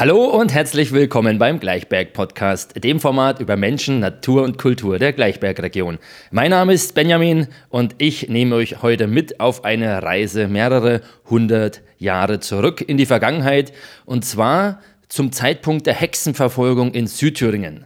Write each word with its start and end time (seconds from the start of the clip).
Hallo 0.00 0.24
und 0.24 0.54
herzlich 0.54 0.92
willkommen 0.92 1.38
beim 1.38 1.60
Gleichberg 1.60 2.14
Podcast, 2.14 2.82
dem 2.82 3.00
Format 3.00 3.38
über 3.38 3.58
Menschen, 3.58 4.00
Natur 4.00 4.44
und 4.44 4.56
Kultur 4.56 4.98
der 4.98 5.12
Gleichbergregion. 5.12 5.98
Mein 6.30 6.52
Name 6.52 6.72
ist 6.72 6.94
Benjamin 6.94 7.48
und 7.68 7.96
ich 7.98 8.30
nehme 8.30 8.54
euch 8.54 8.80
heute 8.80 9.06
mit 9.06 9.40
auf 9.40 9.62
eine 9.62 10.02
Reise 10.02 10.48
mehrere 10.48 11.02
hundert 11.28 11.82
Jahre 11.98 12.40
zurück 12.40 12.80
in 12.80 12.96
die 12.96 13.04
Vergangenheit 13.04 13.74
und 14.06 14.24
zwar 14.24 14.80
zum 15.10 15.32
Zeitpunkt 15.32 15.86
der 15.86 15.96
Hexenverfolgung 15.96 16.94
in 16.94 17.06
Südthüringen. 17.06 17.84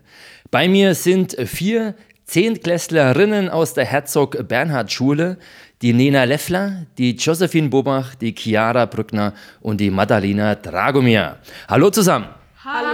Bei 0.53 0.69
mir 0.69 0.95
sind 0.95 1.37
vier 1.49 1.97
Zehntklässlerinnen 2.27 3.49
aus 3.49 3.75
der 3.75 3.87
Herzog 3.87 4.47
Bernhard 4.47 4.93
Schule, 4.93 5.37
die 5.85 5.93
Nena 5.93 6.25
Leffler, 6.25 6.87
die 6.97 7.15
Josephine 7.15 7.69
Bobach, 7.69 8.15
die 8.15 8.35
Chiara 8.35 8.87
Brückner 8.87 9.35
und 9.61 9.83
die 9.83 9.91
Madalina 9.91 10.55
Dragomir. 10.55 11.37
Hallo 11.69 11.91
zusammen. 11.91 12.29
Hallo. 12.65 12.89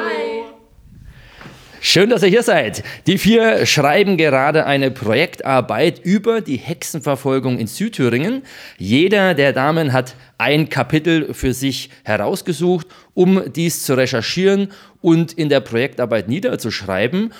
Schön, 1.81 2.11
dass 2.11 2.25
ihr 2.25 2.31
hier 2.31 2.43
seid. 2.43 2.83
Die 3.07 3.17
vier 3.17 3.65
schreiben 3.65 4.17
gerade 4.17 4.67
eine 4.67 4.91
Projektarbeit 4.91 6.01
über 6.05 6.41
die 6.41 6.57
Hexenverfolgung 6.57 7.61
in 7.61 7.69
Südthüringen. 7.69 8.43
Jeder 8.77 9.35
der 9.35 9.53
Damen 9.53 9.93
hat 9.93 10.17
ein 10.37 10.69
Kapitel 10.69 11.33
für 11.33 11.55
sich 11.55 11.91
herausgesucht, 12.03 12.89
um 13.15 13.53
dies 13.53 13.85
zu 13.85 13.95
recherchieren 13.95 14.73
und 15.01 15.33
in 15.33 15.49
der 15.49 15.61
Projektarbeit 15.61 16.29
niederzuschreiben. 16.29 17.33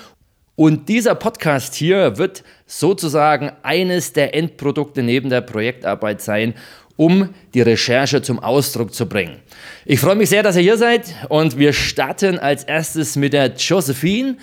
Und 0.55 0.89
dieser 0.89 1.15
Podcast 1.15 1.73
hier 1.75 2.17
wird 2.17 2.43
sozusagen 2.65 3.51
eines 3.63 4.13
der 4.13 4.35
Endprodukte 4.35 5.01
neben 5.01 5.29
der 5.29 5.41
Projektarbeit 5.41 6.21
sein, 6.21 6.53
um 6.97 7.33
die 7.53 7.61
Recherche 7.61 8.21
zum 8.21 8.39
Ausdruck 8.39 8.93
zu 8.93 9.07
bringen. 9.07 9.39
Ich 9.85 9.99
freue 9.99 10.15
mich 10.15 10.29
sehr, 10.29 10.43
dass 10.43 10.55
ihr 10.55 10.61
hier 10.61 10.77
seid 10.77 11.15
und 11.29 11.57
wir 11.57 11.73
starten 11.73 12.37
als 12.37 12.63
erstes 12.63 13.15
mit 13.15 13.33
der 13.33 13.55
Josephine. 13.55 14.37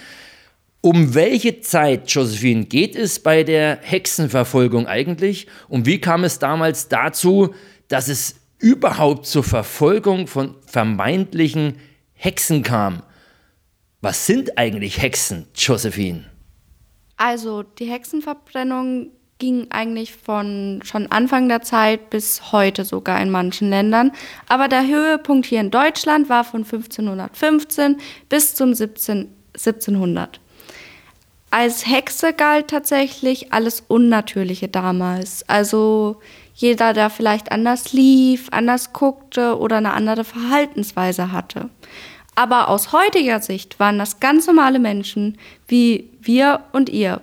Um 0.81 1.15
welche 1.15 1.61
Zeit, 1.61 2.11
Josephine, 2.11 2.65
geht 2.65 2.97
es 2.97 3.21
bei 3.21 3.43
der 3.43 3.79
Hexenverfolgung 3.83 4.87
eigentlich? 4.87 5.47
Und 5.69 5.87
wie 5.87 6.01
kam 6.01 6.25
es 6.25 6.39
damals 6.39 6.89
dazu, 6.89 7.55
dass 7.89 8.09
es 8.09 8.37
überhaupt 8.59 9.27
zur 9.27 9.45
Verfolgung 9.45 10.27
von 10.27 10.55
vermeintlichen 10.67 11.77
Hexen 12.15 12.63
kam? 12.63 13.03
Was 14.01 14.27
sind 14.27 14.57
eigentlich 14.57 15.03
Hexen, 15.03 15.47
Josephine? 15.57 16.25
Also 17.17 17.65
die 17.65 17.87
Hexenverbrennung 17.87 19.11
ging 19.39 19.67
eigentlich 19.71 20.15
von 20.15 20.81
schon 20.85 21.11
Anfang 21.11 21.49
der 21.49 21.63
Zeit 21.63 22.09
bis 22.11 22.53
heute 22.53 22.85
sogar 22.85 23.21
in 23.21 23.31
manchen 23.31 23.71
Ländern. 23.71 24.13
Aber 24.49 24.69
der 24.69 24.87
Höhepunkt 24.87 25.47
hier 25.47 25.61
in 25.61 25.73
Deutschland 25.73 26.29
war 26.29 26.45
von 26.45 26.63
1515 26.63 27.97
bis 28.29 28.55
zum 28.55 28.73
17, 28.73 29.29
1700. 29.55 30.41
Als 31.51 31.87
Hexe 31.87 32.33
galt 32.33 32.69
tatsächlich 32.69 33.53
alles 33.53 33.83
Unnatürliche 33.89 34.69
damals. 34.69 35.49
Also 35.49 36.21
jeder, 36.55 36.93
der 36.93 37.11
vielleicht 37.11 37.51
anders 37.51 37.93
lief, 37.93 38.49
anders 38.51 38.93
guckte 38.93 39.59
oder 39.59 39.79
eine 39.79 39.93
andere 39.93 40.23
Verhaltensweise 40.25 41.33
hatte. 41.33 41.71
Aber 42.39 42.69
aus 42.69 42.93
heutiger 42.93 43.41
Sicht 43.41 43.81
waren 43.81 43.99
das 43.99 44.21
ganz 44.21 44.47
normale 44.47 44.79
Menschen 44.79 45.37
wie 45.67 46.09
wir 46.21 46.61
und 46.71 46.89
ihr. 46.89 47.21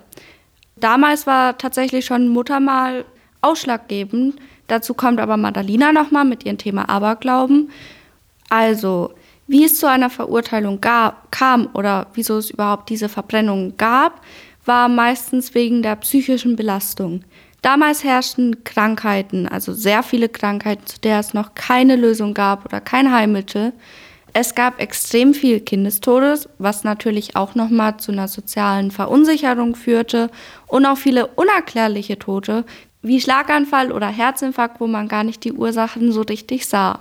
Damals 0.76 1.26
war 1.26 1.58
tatsächlich 1.58 2.06
schon 2.06 2.28
Muttermal 2.28 3.06
ausschlaggebend. 3.40 4.36
Dazu 4.68 4.94
kommt 4.94 5.22
aber 5.22 5.38
Madalina 5.38 5.94
nochmal 5.94 6.26
mit 6.26 6.46
ihrem 6.46 6.58
Thema 6.58 6.90
Aberglauben. 6.90 7.72
Also, 8.50 9.14
wie 9.48 9.64
es 9.64 9.80
zu 9.80 9.90
einer 9.90 10.10
Verurteilung 10.10 10.82
gab, 10.82 11.32
kam 11.32 11.70
oder 11.72 12.08
wieso 12.14 12.38
es 12.38 12.50
überhaupt 12.50 12.90
diese 12.90 13.08
Verbrennung 13.08 13.78
gab, 13.78 14.20
war 14.66 14.90
meistens 14.90 15.56
wegen 15.56 15.82
der 15.82 15.96
psychischen 15.96 16.58
Belastung. 16.58 17.24
Damals 17.62 18.04
herrschten 18.04 18.66
Krankheiten, 18.66 19.48
also 19.48 19.72
sehr 19.72 20.04
viele 20.04 20.28
Krankheiten, 20.28 20.86
zu 20.86 21.00
der 21.00 21.22
es 21.22 21.34
noch 21.34 21.56
keine 21.56 21.96
Lösung 21.96 22.34
gab 22.34 22.66
oder 22.66 22.82
kein 22.82 23.14
Heilmittel. 23.14 23.72
Es 24.38 24.54
gab 24.54 24.82
extrem 24.82 25.34
viel 25.34 25.62
Kindestodes, 25.62 26.50
was 26.58 26.84
natürlich 26.84 27.38
auch 27.38 27.56
nochmal 27.56 27.96
zu 27.96 28.12
einer 28.12 28.28
sozialen 28.28 28.92
Verunsicherung 28.92 29.76
führte 29.76 30.30
und 30.68 30.86
auch 30.86 30.98
viele 30.98 31.28
unerklärliche 31.28 32.20
Tote, 32.20 32.66
wie 33.02 33.22
Schlaganfall 33.22 33.94
oder 33.94 34.08
Herzinfarkt, 34.08 34.82
wo 34.82 34.88
man 34.88 35.08
gar 35.08 35.24
nicht 35.24 35.46
die 35.46 35.54
Ursachen 35.54 36.12
so 36.12 36.20
richtig 36.20 36.68
sah. 36.68 37.00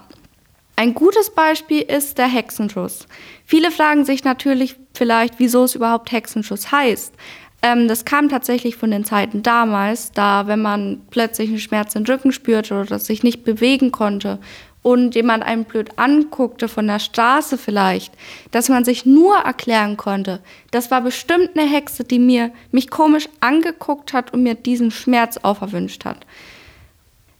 Ein 0.77 0.95
gutes 0.95 1.31
Beispiel 1.31 1.81
ist 1.81 2.19
der 2.19 2.29
Hexenschuss. 2.29 3.09
Viele 3.45 3.73
fragen 3.73 4.05
sich 4.05 4.23
natürlich 4.23 4.77
vielleicht, 4.93 5.41
wieso 5.41 5.65
es 5.65 5.75
überhaupt 5.75 6.13
Hexenschuss 6.13 6.71
heißt. 6.71 7.15
Ähm, 7.63 7.89
das 7.89 8.05
kam 8.05 8.29
tatsächlich 8.29 8.77
von 8.77 8.93
den 8.93 9.05
Zeiten 9.05 9.43
damals, 9.43 10.13
da 10.13 10.47
wenn 10.47 10.63
man 10.63 11.03
plötzlich 11.11 11.49
einen 11.49 11.59
Schmerz 11.59 11.97
im 11.97 12.05
Rücken 12.05 12.31
spürte 12.31 12.79
oder 12.79 13.01
sich 13.01 13.25
nicht 13.25 13.43
bewegen 13.43 13.91
konnte 13.91 14.39
und 14.85 15.15
jemand 15.15 15.43
einen 15.43 15.65
blöd 15.65 15.99
anguckte 15.99 16.69
von 16.69 16.87
der 16.87 16.99
Straße 16.99 17.57
vielleicht, 17.57 18.13
dass 18.51 18.69
man 18.69 18.85
sich 18.85 19.07
nur 19.07 19.35
erklären 19.35 19.97
konnte, 19.97 20.41
das 20.73 20.91
war 20.91 21.01
bestimmt 21.01 21.57
eine 21.57 21.67
Hexe, 21.69 22.05
die 22.05 22.19
mir 22.19 22.53
mich 22.71 22.91
komisch 22.91 23.27
angeguckt 23.41 24.13
hat 24.13 24.35
und 24.35 24.43
mir 24.43 24.55
diesen 24.55 24.91
Schmerz 24.91 25.39
auferwünscht 25.39 26.05
hat. 26.05 26.27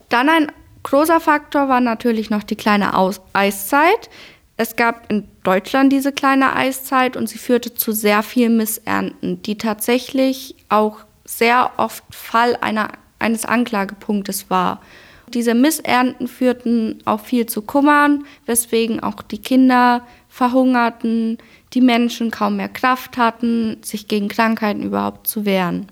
Dann 0.09 0.31
ein 0.31 0.53
großer 0.85 1.21
Faktor 1.21 1.69
war 1.69 1.81
natürlich 1.81 2.31
noch 2.31 2.45
die 2.45 2.57
kleine 2.57 2.97
Aus 2.97 3.21
Eiszeit. 3.35 4.09
Es 4.57 4.75
gab 4.75 5.13
in 5.13 5.29
Deutschland 5.43 5.93
diese 5.93 6.13
kleine 6.13 6.57
Eiszeit 6.57 7.15
und 7.15 7.29
sie 7.29 7.39
führte 7.39 7.75
zu 7.75 7.93
sehr 7.93 8.23
vielen 8.23 8.57
Missernten, 8.57 9.43
die 9.43 9.59
tatsächlich 9.59 10.57
auch 10.71 11.01
sehr 11.27 11.73
oft 11.77 12.05
Fall 12.11 12.57
einer, 12.63 12.89
eines 13.19 13.45
Anklagepunktes 13.45 14.49
war. 14.49 14.81
Diese 15.29 15.55
Missernten 15.55 16.29
führten 16.29 16.99
auch 17.05 17.21
viel 17.21 17.47
zu 17.47 17.63
Kummern, 17.63 18.25
weswegen 18.47 19.03
auch 19.03 19.23
die 19.23 19.39
Kinder 19.39 20.07
verhungerten, 20.29 21.39
die 21.73 21.81
Menschen 21.81 22.31
kaum 22.31 22.57
mehr 22.57 22.69
Kraft 22.69 23.17
hatten, 23.17 23.79
sich 23.83 24.09
gegen 24.09 24.29
Krankheiten 24.29 24.83
überhaupt 24.83 25.27
zu 25.27 25.45
wehren. 25.45 25.87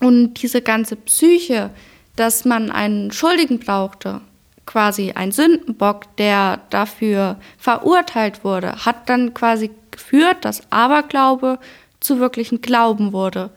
Und 0.00 0.42
diese 0.42 0.62
ganze 0.62 0.96
Psyche, 0.96 1.70
dass 2.16 2.44
man 2.44 2.70
einen 2.70 3.12
Schuldigen 3.12 3.58
brauchte, 3.58 4.20
quasi 4.66 5.12
ein 5.12 5.32
Sündenbock, 5.32 6.16
der 6.16 6.60
dafür 6.70 7.36
verurteilt 7.58 8.44
wurde, 8.44 8.84
hat 8.84 9.08
dann 9.08 9.34
quasi 9.34 9.70
geführt, 9.90 10.44
dass 10.44 10.70
Aberglaube 10.72 11.58
zu 12.00 12.18
wirklichen 12.18 12.60
Glauben 12.60 13.12
wurde. 13.12 13.50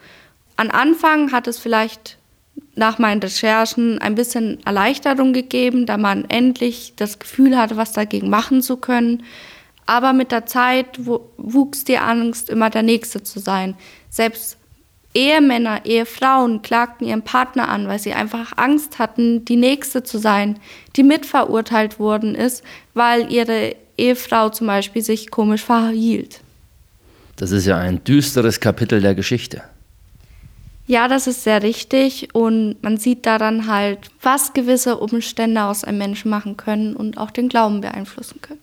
An 0.57 0.69
Anfang 0.69 1.31
hat 1.31 1.47
es 1.47 1.59
vielleicht 1.59 2.17
nach 2.75 2.97
meinen 2.97 3.22
Recherchen 3.22 4.00
ein 4.00 4.16
bisschen 4.16 4.59
Erleichterung 4.66 5.34
gegeben, 5.34 5.85
da 5.85 5.97
man 5.97 6.25
endlich 6.25 6.94
das 6.95 7.19
Gefühl 7.19 7.57
hatte, 7.57 7.78
was 7.78 7.94
dagegen 7.94 8.29
machen 8.29 8.61
zu 8.61 8.78
können. 8.78 9.23
Aber 9.85 10.13
mit 10.13 10.31
der 10.31 10.45
Zeit 10.45 11.00
wuchs 11.38 11.83
die 11.83 11.97
Angst, 11.97 12.50
immer 12.50 12.69
der 12.69 12.83
Nächste 12.83 13.22
zu 13.22 13.39
sein. 13.39 13.75
Selbst 14.09 14.57
Ehemänner, 15.13 15.85
Ehefrauen 15.85 16.62
klagten 16.63 17.07
ihren 17.07 17.22
Partner 17.22 17.69
an, 17.69 17.88
weil 17.88 18.00
sie 18.00 18.13
einfach 18.13 18.53
Angst 18.57 18.97
hatten, 18.97 19.45
die 19.45 19.57
Nächste 19.57 20.03
zu 20.03 20.17
sein, 20.17 20.59
die 20.95 21.03
mitverurteilt 21.03 22.00
worden 22.00 22.33
ist, 22.33 22.63
weil 22.95 23.31
ihre 23.31 23.75
Ehefrau 23.97 24.50
zum 24.50 24.67
Beispiel 24.67 25.03
sich 25.03 25.29
komisch 25.29 25.63
verhielt. 25.63 26.42
Das 27.36 27.51
ist 27.51 27.65
ja 27.65 27.77
ein 27.77 28.03
düsteres 28.03 28.59
Kapitel 28.59 29.01
der 29.01 29.13
Geschichte. 29.13 29.62
Ja, 30.85 31.07
das 31.07 31.27
ist 31.27 31.44
sehr 31.44 31.63
richtig 31.63 32.30
und 32.33 32.75
man 32.81 32.97
sieht 32.97 33.25
daran 33.25 33.68
halt, 33.68 34.00
was 34.21 34.53
gewisse 34.53 34.97
Umstände 34.97 35.63
aus 35.63 35.83
einem 35.83 35.97
Menschen 35.97 36.30
machen 36.30 36.57
können 36.57 36.95
und 36.95 37.18
auch 37.18 37.31
den 37.31 37.47
Glauben 37.47 37.81
beeinflussen 37.81 38.41
können. 38.41 38.59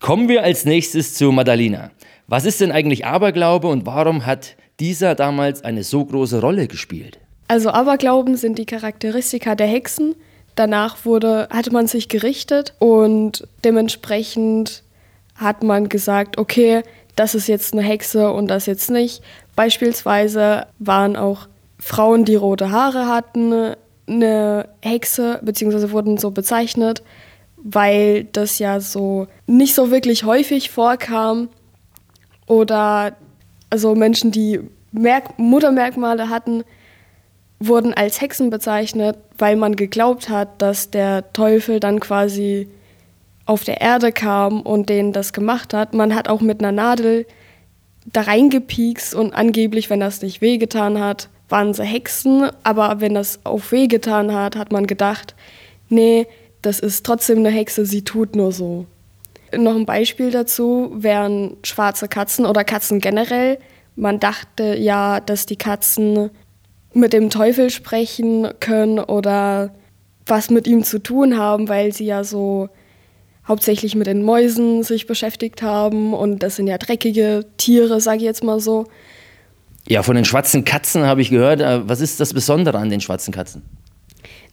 Kommen 0.00 0.28
wir 0.28 0.44
als 0.44 0.64
nächstes 0.64 1.14
zu 1.14 1.32
Madalina. 1.32 1.90
Was 2.28 2.44
ist 2.44 2.60
denn 2.60 2.70
eigentlich 2.70 3.04
Aberglaube 3.04 3.66
und 3.66 3.84
warum 3.84 4.26
hat 4.26 4.54
dieser 4.78 5.16
damals 5.16 5.64
eine 5.64 5.82
so 5.82 6.04
große 6.04 6.40
Rolle 6.40 6.68
gespielt? 6.68 7.18
Also 7.48 7.70
Aberglauben 7.70 8.36
sind 8.36 8.58
die 8.58 8.66
Charakteristika 8.66 9.56
der 9.56 9.66
Hexen. 9.66 10.14
Danach 10.54 11.04
wurde, 11.04 11.48
hatte 11.50 11.72
man 11.72 11.88
sich 11.88 12.08
gerichtet 12.08 12.74
und 12.78 13.46
dementsprechend 13.64 14.84
hat 15.34 15.62
man 15.62 15.88
gesagt, 15.88 16.38
okay, 16.38 16.82
das 17.16 17.34
ist 17.34 17.48
jetzt 17.48 17.72
eine 17.72 17.82
Hexe 17.82 18.30
und 18.30 18.48
das 18.48 18.66
jetzt 18.66 18.90
nicht. 18.90 19.22
Beispielsweise 19.58 20.68
waren 20.78 21.16
auch 21.16 21.48
Frauen, 21.80 22.24
die 22.24 22.36
rote 22.36 22.70
Haare 22.70 23.08
hatten, 23.08 23.74
eine 24.06 24.68
Hexe, 24.80 25.40
beziehungsweise 25.42 25.90
wurden 25.90 26.16
so 26.16 26.30
bezeichnet, 26.30 27.02
weil 27.56 28.22
das 28.22 28.60
ja 28.60 28.78
so 28.78 29.26
nicht 29.48 29.74
so 29.74 29.90
wirklich 29.90 30.22
häufig 30.22 30.70
vorkam. 30.70 31.48
Oder 32.46 33.16
also 33.68 33.96
Menschen, 33.96 34.30
die 34.30 34.60
Merk 34.92 35.40
Muttermerkmale 35.40 36.28
hatten, 36.28 36.62
wurden 37.58 37.94
als 37.94 38.20
Hexen 38.20 38.50
bezeichnet, 38.50 39.18
weil 39.38 39.56
man 39.56 39.74
geglaubt 39.74 40.28
hat, 40.28 40.62
dass 40.62 40.90
der 40.90 41.32
Teufel 41.32 41.80
dann 41.80 41.98
quasi 41.98 42.68
auf 43.44 43.64
der 43.64 43.80
Erde 43.80 44.12
kam 44.12 44.60
und 44.60 44.88
denen 44.88 45.12
das 45.12 45.32
gemacht 45.32 45.74
hat. 45.74 45.94
Man 45.94 46.14
hat 46.14 46.28
auch 46.28 46.42
mit 46.42 46.60
einer 46.60 46.70
Nadel 46.70 47.26
da 48.12 48.22
reingepiekst 48.22 49.14
und 49.14 49.32
angeblich, 49.32 49.90
wenn 49.90 50.00
das 50.00 50.22
nicht 50.22 50.40
wehgetan 50.40 51.00
hat, 51.00 51.28
waren 51.48 51.74
sie 51.74 51.84
Hexen. 51.84 52.50
Aber 52.62 53.00
wenn 53.00 53.14
das 53.14 53.40
auf 53.44 53.72
wehgetan 53.72 54.34
hat, 54.34 54.56
hat 54.56 54.72
man 54.72 54.86
gedacht, 54.86 55.34
nee, 55.88 56.26
das 56.62 56.80
ist 56.80 57.04
trotzdem 57.04 57.38
eine 57.38 57.50
Hexe, 57.50 57.86
sie 57.86 58.02
tut 58.02 58.34
nur 58.34 58.52
so. 58.52 58.86
Noch 59.56 59.74
ein 59.74 59.86
Beispiel 59.86 60.30
dazu 60.30 60.90
wären 60.94 61.56
schwarze 61.62 62.08
Katzen 62.08 62.44
oder 62.44 62.64
Katzen 62.64 63.00
generell. 63.00 63.58
Man 63.96 64.20
dachte 64.20 64.76
ja, 64.76 65.20
dass 65.20 65.46
die 65.46 65.56
Katzen 65.56 66.30
mit 66.92 67.12
dem 67.12 67.30
Teufel 67.30 67.70
sprechen 67.70 68.48
können 68.60 68.98
oder 68.98 69.70
was 70.26 70.50
mit 70.50 70.66
ihm 70.66 70.84
zu 70.84 70.98
tun 70.98 71.38
haben, 71.38 71.68
weil 71.68 71.92
sie 71.92 72.04
ja 72.04 72.24
so 72.24 72.68
hauptsächlich 73.48 73.94
mit 73.94 74.06
den 74.06 74.22
Mäusen 74.22 74.82
sich 74.82 75.06
beschäftigt 75.06 75.62
haben 75.62 76.14
und 76.14 76.42
das 76.42 76.56
sind 76.56 76.66
ja 76.66 76.78
dreckige 76.78 77.46
Tiere, 77.56 78.00
sage 78.00 78.18
ich 78.18 78.24
jetzt 78.24 78.44
mal 78.44 78.60
so. 78.60 78.86
Ja, 79.88 80.02
von 80.02 80.14
den 80.14 80.26
schwarzen 80.26 80.64
Katzen 80.64 81.04
habe 81.04 81.22
ich 81.22 81.30
gehört. 81.30 81.60
Äh, 81.60 81.88
was 81.88 82.00
ist 82.00 82.20
das 82.20 82.34
Besondere 82.34 82.78
an 82.78 82.90
den 82.90 83.00
schwarzen 83.00 83.32
Katzen? 83.32 83.62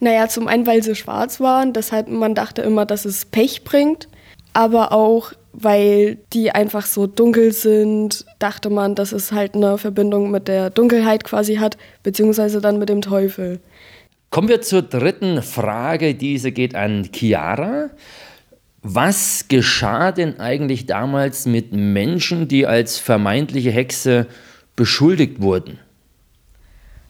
Naja, 0.00 0.28
zum 0.28 0.48
einen, 0.48 0.66
weil 0.66 0.82
sie 0.82 0.94
schwarz 0.94 1.40
waren, 1.40 1.72
deshalb 1.72 2.08
man 2.08 2.34
dachte 2.34 2.62
immer, 2.62 2.86
dass 2.86 3.04
es 3.04 3.24
Pech 3.26 3.64
bringt, 3.64 4.08
aber 4.52 4.92
auch, 4.92 5.32
weil 5.52 6.18
die 6.32 6.50
einfach 6.50 6.86
so 6.86 7.06
dunkel 7.06 7.52
sind, 7.52 8.24
dachte 8.38 8.70
man, 8.70 8.94
dass 8.94 9.12
es 9.12 9.32
halt 9.32 9.54
eine 9.54 9.78
Verbindung 9.78 10.30
mit 10.30 10.48
der 10.48 10.70
Dunkelheit 10.70 11.24
quasi 11.24 11.56
hat, 11.56 11.76
beziehungsweise 12.02 12.60
dann 12.60 12.78
mit 12.78 12.88
dem 12.88 13.00
Teufel. 13.02 13.60
Kommen 14.30 14.48
wir 14.48 14.60
zur 14.60 14.82
dritten 14.82 15.42
Frage. 15.42 16.14
Diese 16.14 16.52
geht 16.52 16.74
an 16.74 17.08
Chiara. 17.12 17.90
Was 18.88 19.46
geschah 19.48 20.12
denn 20.12 20.38
eigentlich 20.38 20.86
damals 20.86 21.44
mit 21.44 21.72
Menschen, 21.72 22.46
die 22.46 22.68
als 22.68 23.00
vermeintliche 23.00 23.72
Hexe 23.72 24.28
beschuldigt 24.76 25.42
wurden? 25.42 25.80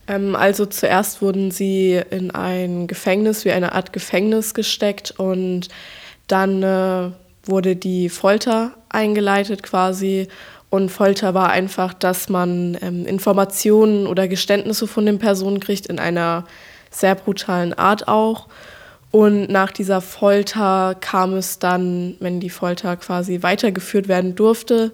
Ähm, 0.07 0.35
also 0.35 0.65
zuerst 0.65 1.21
wurden 1.21 1.51
sie 1.51 2.01
in 2.09 2.31
ein 2.31 2.87
Gefängnis, 2.87 3.45
wie 3.45 3.51
eine 3.51 3.73
Art 3.73 3.93
Gefängnis 3.93 4.55
gesteckt 4.55 5.13
und 5.19 5.67
dann 6.25 6.63
äh, 6.63 7.11
wurde 7.43 7.75
die 7.75 8.09
Folter 8.09 8.71
eingeleitet 8.89 9.61
quasi. 9.61 10.29
Und 10.71 10.89
Folter 10.89 11.35
war 11.35 11.51
einfach, 11.51 11.93
dass 11.93 12.27
man 12.27 12.75
ähm, 12.81 13.05
Informationen 13.05 14.07
oder 14.07 14.27
Geständnisse 14.27 14.87
von 14.87 15.05
den 15.05 15.19
Personen 15.19 15.59
kriegt 15.59 15.85
in 15.85 15.99
einer 15.99 16.45
sehr 16.89 17.13
brutalen 17.13 17.75
Art 17.75 18.07
auch. 18.07 18.47
Und 19.11 19.49
nach 19.49 19.71
dieser 19.71 20.01
Folter 20.01 20.95
kam 20.99 21.33
es 21.33 21.59
dann, 21.59 22.15
wenn 22.19 22.39
die 22.39 22.49
Folter 22.49 22.97
quasi 22.97 23.41
weitergeführt 23.41 24.07
werden 24.07 24.35
durfte, 24.35 24.91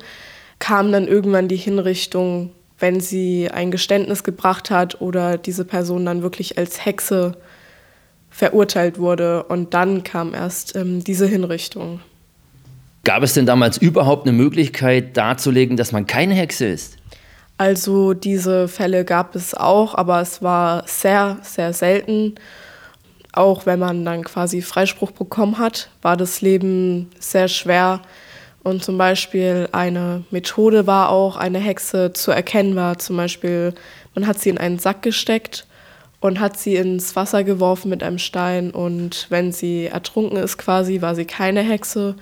kam 0.60 0.92
dann 0.92 1.08
irgendwann 1.08 1.48
die 1.48 1.56
Hinrichtung, 1.56 2.52
wenn 2.80 3.00
sie 3.00 3.50
ein 3.52 3.72
Geständnis 3.72 4.24
gebracht 4.24 4.70
hat 4.70 5.02
oder 5.02 5.38
diese 5.38 5.66
Person 5.66 6.06
dann 6.06 6.22
wirklich 6.22 6.58
als 6.58 6.86
Hexe 6.86 7.38
verurteilt 8.30 9.00
wurde. 9.00 9.44
Und 9.44 9.74
dann 9.74 10.04
kam 10.04 10.34
erst 10.34 10.76
ähm, 10.76 11.04
diese 11.04 11.28
Hinrichtung. 11.28 12.00
Gab 13.04 13.24
es 13.24 13.34
denn 13.34 13.46
damals 13.46 13.78
überhaupt 13.78 14.28
eine 14.28 14.36
Möglichkeit 14.36 15.18
darzulegen, 15.18 15.76
dass 15.76 15.92
man 15.92 16.08
keine 16.08 16.34
Hexe 16.36 16.66
ist? 16.66 16.98
Also 17.58 18.14
diese 18.14 18.68
Fälle 18.68 19.06
gab 19.06 19.36
es 19.36 19.54
auch, 19.54 19.96
aber 19.96 20.22
es 20.22 20.42
war 20.42 20.88
sehr, 20.88 21.38
sehr 21.42 21.74
selten. 21.74 22.36
Auch 23.34 23.66
wenn 23.66 23.80
man 23.80 24.06
dann 24.06 24.24
quasi 24.24 24.62
Freispruch 24.62 25.12
bekommen 25.12 25.58
hat, 25.58 25.90
war 26.02 26.16
das 26.16 26.42
Leben 26.42 27.10
sehr 27.20 27.48
schwer. 27.48 28.02
Und 28.64 28.84
zum 28.84 28.98
Beispiel 28.98 29.68
eine 29.72 30.24
Methode 30.32 30.88
war 30.88 31.10
auch, 31.10 31.36
eine 31.36 31.60
Hexe 31.60 32.14
zu 32.14 32.32
erkennen 32.32 32.76
war. 32.76 33.00
Zum 33.00 33.18
Beispiel, 33.18 33.74
man 34.16 34.28
hat 34.28 34.40
sie 34.40 34.50
in 34.50 34.60
einen 34.60 34.80
Sack 34.80 35.02
gesteckt 35.02 35.66
und 36.22 36.40
hat 36.40 36.58
sie 36.58 36.76
ins 36.76 37.16
Wasser 37.16 37.44
geworfen 37.44 37.90
mit 37.90 38.04
einem 38.04 38.20
Stein. 38.20 38.70
Und 38.70 39.26
wenn 39.30 39.52
sie 39.52 39.88
ertrunken 39.88 40.38
ist 40.38 40.58
quasi, 40.60 41.02
war 41.02 41.16
sie 41.16 41.26
keine 41.26 41.62
Hexe. 41.62 42.16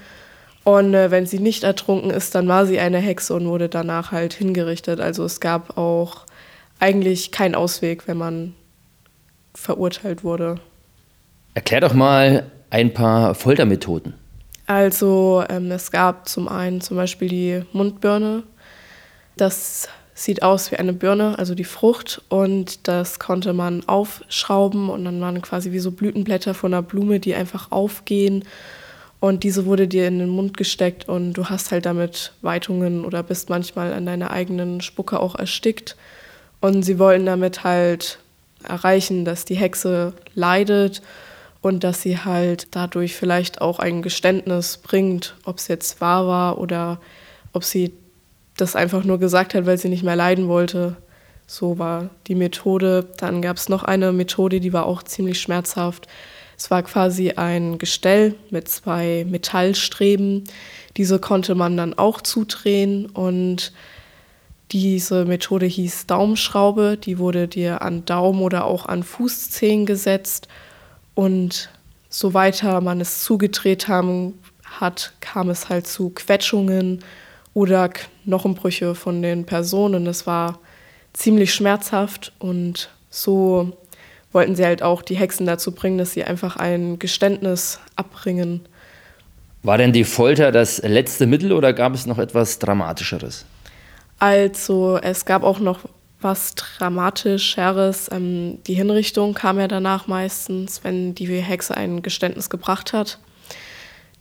Und 0.63 0.93
äh, 0.93 1.11
wenn 1.11 1.25
sie 1.25 1.39
nicht 1.39 1.63
ertrunken 1.63 2.09
ist, 2.09 2.33
dann 2.35 2.47
war 2.47 2.65
sie 2.65 2.79
eine 2.79 2.99
Hexe 2.99 3.33
und 3.33 3.47
wurde 3.47 3.67
danach 3.67 4.11
halt 4.13 4.33
hingerichtet. 4.33 5.01
Also 5.01 5.25
es 5.25 5.41
gab 5.41 5.77
auch 5.77 6.25
eigentlich 6.79 7.31
keinen 7.31 7.53
Ausweg, 7.53 8.07
wenn 8.07 8.17
man 8.17 8.55
verurteilt 9.53 10.23
wurde. 10.23 10.59
Erklär 11.53 11.81
doch 11.81 11.93
mal 11.93 12.49
ein 12.69 12.93
paar 12.93 13.35
Foltermethoden. 13.35 14.13
Also 14.67 15.43
ähm, 15.49 15.69
es 15.71 15.91
gab 15.91 16.29
zum 16.29 16.47
einen 16.47 16.81
zum 16.81 16.97
Beispiel 16.97 17.27
die 17.27 17.61
Mundbirne. 17.73 18.43
Das 19.35 19.89
sieht 20.13 20.43
aus 20.43 20.71
wie 20.71 20.77
eine 20.77 20.93
Birne, 20.93 21.37
also 21.37 21.55
die 21.55 21.63
Frucht. 21.63 22.21
Und 22.29 22.87
das 22.87 23.19
konnte 23.19 23.53
man 23.53 23.87
aufschrauben 23.87 24.89
und 24.89 25.03
dann 25.05 25.19
waren 25.19 25.41
quasi 25.41 25.71
wie 25.71 25.79
so 25.79 25.91
Blütenblätter 25.91 26.53
von 26.53 26.73
einer 26.73 26.83
Blume, 26.83 27.19
die 27.19 27.35
einfach 27.35 27.71
aufgehen 27.71 28.45
und 29.21 29.43
diese 29.43 29.67
wurde 29.67 29.87
dir 29.87 30.07
in 30.07 30.17
den 30.17 30.29
Mund 30.29 30.57
gesteckt 30.57 31.07
und 31.07 31.33
du 31.33 31.45
hast 31.45 31.71
halt 31.71 31.85
damit 31.85 32.33
Weitungen 32.41 33.05
oder 33.05 33.21
bist 33.21 33.51
manchmal 33.51 33.93
an 33.93 34.07
deiner 34.07 34.31
eigenen 34.31 34.81
Spucke 34.81 35.19
auch 35.19 35.35
erstickt. 35.35 35.95
Und 36.59 36.81
sie 36.81 36.97
wollen 36.97 37.27
damit 37.27 37.63
halt 37.63 38.17
erreichen, 38.67 39.23
dass 39.23 39.45
die 39.45 39.55
Hexe 39.55 40.13
leidet 40.33 41.03
und 41.61 41.83
dass 41.83 42.01
sie 42.01 42.17
halt 42.17 42.75
dadurch 42.75 43.15
vielleicht 43.15 43.61
auch 43.61 43.79
ein 43.79 44.01
Geständnis 44.01 44.77
bringt, 44.77 45.35
ob 45.45 45.57
es 45.57 45.67
jetzt 45.67 46.01
wahr 46.01 46.27
war 46.27 46.57
oder 46.57 46.99
ob 47.53 47.63
sie 47.63 47.93
das 48.57 48.75
einfach 48.75 49.03
nur 49.03 49.19
gesagt 49.19 49.53
hat, 49.53 49.65
weil 49.65 49.77
sie 49.77 49.89
nicht 49.89 50.03
mehr 50.03 50.15
leiden 50.15 50.47
wollte. 50.47 50.97
So 51.45 51.77
war 51.77 52.09
die 52.27 52.35
Methode. 52.35 53.07
Dann 53.17 53.41
gab 53.41 53.57
es 53.57 53.69
noch 53.69 53.83
eine 53.83 54.11
Methode, 54.11 54.59
die 54.59 54.73
war 54.73 54.85
auch 54.85 55.03
ziemlich 55.03 55.39
schmerzhaft. 55.39 56.07
Es 56.57 56.71
war 56.71 56.83
quasi 56.83 57.31
ein 57.31 57.77
Gestell 57.77 58.35
mit 58.49 58.67
zwei 58.67 59.25
Metallstreben. 59.29 60.43
Diese 60.97 61.19
konnte 61.19 61.55
man 61.55 61.77
dann 61.77 61.93
auch 61.93 62.21
zudrehen 62.21 63.07
und 63.07 63.71
diese 64.71 65.25
Methode 65.25 65.65
hieß 65.65 66.07
Daumenschraube. 66.07 66.97
Die 66.97 67.19
wurde 67.19 67.47
dir 67.47 67.81
an 67.81 68.05
Daumen 68.05 68.41
oder 68.41 68.65
auch 68.65 68.85
an 68.85 69.03
Fußzehen 69.03 69.85
gesetzt 69.85 70.47
und 71.15 71.69
so 72.09 72.33
weiter 72.33 72.81
man 72.81 73.01
es 73.01 73.23
zugedreht 73.23 73.87
haben, 73.87 74.39
hat, 74.63 75.13
kam 75.19 75.49
es 75.49 75.69
halt 75.69 75.87
zu 75.87 76.09
Quetschungen 76.09 76.99
oder 77.53 77.89
Knochenbrüche 77.89 78.95
von 78.95 79.21
den 79.21 79.45
Personen. 79.45 80.07
Es 80.07 80.27
war 80.27 80.59
ziemlich 81.13 81.53
schmerzhaft 81.53 82.33
und 82.39 82.89
so 83.09 83.73
wollten 84.31 84.55
sie 84.55 84.65
halt 84.65 84.81
auch 84.81 85.01
die 85.01 85.15
Hexen 85.15 85.45
dazu 85.45 85.73
bringen, 85.73 85.97
dass 85.97 86.13
sie 86.13 86.23
einfach 86.23 86.55
ein 86.55 86.99
Geständnis 86.99 87.79
abbringen. 87.95 88.61
War 89.63 89.77
denn 89.77 89.91
die 89.93 90.05
Folter 90.05 90.51
das 90.51 90.81
letzte 90.81 91.27
Mittel 91.27 91.51
oder 91.51 91.73
gab 91.73 91.93
es 91.93 92.05
noch 92.05 92.17
etwas 92.17 92.59
Dramatischeres? 92.59 93.45
Also 94.19 94.97
es 95.01 95.25
gab 95.25 95.43
auch 95.43 95.59
noch 95.59 95.81
was 96.21 96.55
Dramatischeres. 96.55 98.09
Ähm, 98.11 98.63
die 98.67 98.73
Hinrichtung 98.73 99.33
kam 99.33 99.59
ja 99.59 99.67
danach 99.67 100.07
meistens, 100.07 100.83
wenn 100.83 101.15
die 101.15 101.27
Hexe 101.27 101.75
ein 101.75 102.01
Geständnis 102.01 102.49
gebracht 102.49 102.93
hat. 102.93 103.19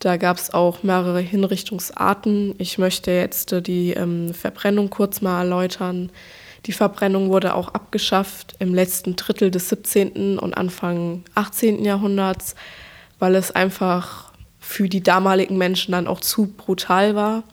Da 0.00 0.16
gab 0.16 0.38
es 0.38 0.52
auch 0.54 0.82
mehrere 0.82 1.20
Hinrichtungsarten. 1.20 2.54
Ich 2.58 2.78
möchte 2.78 3.10
jetzt 3.10 3.54
die 3.66 3.92
ähm, 3.92 4.32
Verbrennung 4.32 4.88
kurz 4.88 5.20
mal 5.20 5.40
erläutern. 5.40 6.10
Die 6.66 6.72
Verbrennung 6.72 7.30
wurde 7.30 7.54
auch 7.54 7.68
abgeschafft 7.68 8.56
im 8.58 8.74
letzten 8.74 9.16
Drittel 9.16 9.50
des 9.50 9.68
17. 9.68 10.38
und 10.38 10.56
Anfang 10.56 11.24
18. 11.34 11.84
Jahrhunderts, 11.84 12.54
weil 13.18 13.34
es 13.34 13.50
einfach 13.50 14.32
für 14.58 14.88
die 14.88 15.02
damaligen 15.02 15.58
Menschen 15.58 15.92
dann 15.92 16.06
auch 16.06 16.20
zu 16.20 16.46
brutal 16.46 17.14
war. 17.14 17.44